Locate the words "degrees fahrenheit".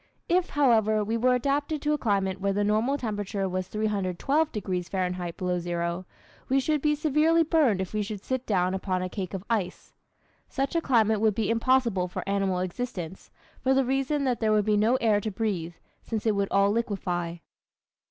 4.51-5.37